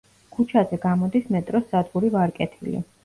ქუჩაზე 0.35 0.79
გამოდის 0.85 1.29
მეტროს 1.35 1.67
სადგური 1.75 2.11
„ვარკეთილი“. 2.17 2.81